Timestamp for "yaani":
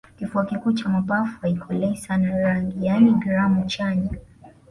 2.85-3.13